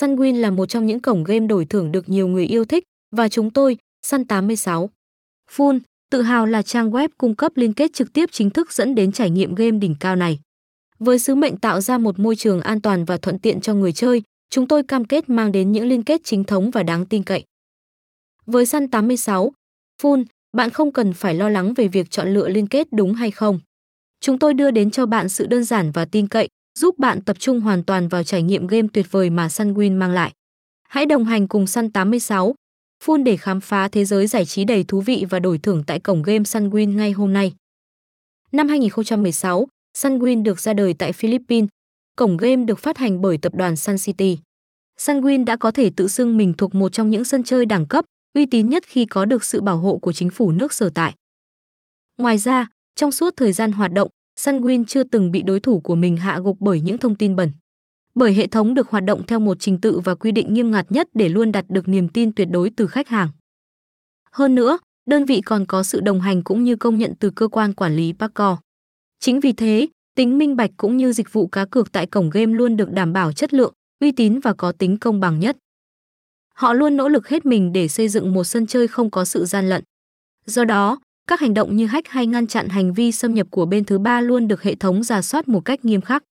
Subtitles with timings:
[0.00, 2.84] Sunwin là một trong những cổng game đổi thưởng được nhiều người yêu thích
[3.16, 4.88] và chúng tôi, Sun86.
[5.50, 8.94] Full, tự hào là trang web cung cấp liên kết trực tiếp chính thức dẫn
[8.94, 10.38] đến trải nghiệm game đỉnh cao này.
[10.98, 13.92] Với sứ mệnh tạo ra một môi trường an toàn và thuận tiện cho người
[13.92, 17.22] chơi, chúng tôi cam kết mang đến những liên kết chính thống và đáng tin
[17.22, 17.44] cậy.
[18.46, 19.52] Với Sun 86,
[20.02, 20.24] Full,
[20.56, 23.60] bạn không cần phải lo lắng về việc chọn lựa liên kết đúng hay không.
[24.20, 27.36] Chúng tôi đưa đến cho bạn sự đơn giản và tin cậy, giúp bạn tập
[27.38, 30.32] trung hoàn toàn vào trải nghiệm game tuyệt vời mà Sunwin mang lại.
[30.88, 32.54] Hãy đồng hành cùng Sun 86,
[33.04, 36.00] Full để khám phá thế giới giải trí đầy thú vị và đổi thưởng tại
[36.00, 37.54] cổng game Sunwin ngay hôm nay.
[38.52, 41.68] Năm 2016, Sunwin được ra đời tại Philippines.
[42.16, 44.38] Cổng game được phát hành bởi tập đoàn Sun City.
[45.00, 48.04] Sunwin đã có thể tự xưng mình thuộc một trong những sân chơi đẳng cấp,
[48.34, 51.14] uy tín nhất khi có được sự bảo hộ của chính phủ nước sở tại.
[52.18, 52.66] Ngoài ra,
[52.96, 54.08] trong suốt thời gian hoạt động,
[54.38, 57.50] Sunwin chưa từng bị đối thủ của mình hạ gục bởi những thông tin bẩn.
[58.14, 60.92] Bởi hệ thống được hoạt động theo một trình tự và quy định nghiêm ngặt
[60.92, 63.28] nhất để luôn đạt được niềm tin tuyệt đối từ khách hàng.
[64.30, 67.48] Hơn nữa, đơn vị còn có sự đồng hành cũng như công nhận từ cơ
[67.48, 68.58] quan quản lý Paco.
[69.20, 72.52] Chính vì thế, tính minh bạch cũng như dịch vụ cá cược tại cổng game
[72.52, 75.56] luôn được đảm bảo chất lượng, uy tín và có tính công bằng nhất.
[76.54, 79.44] Họ luôn nỗ lực hết mình để xây dựng một sân chơi không có sự
[79.44, 79.84] gian lận.
[80.46, 80.98] Do đó,
[81.28, 83.98] các hành động như hack hay ngăn chặn hành vi xâm nhập của bên thứ
[83.98, 86.22] ba luôn được hệ thống giả soát một cách nghiêm khắc.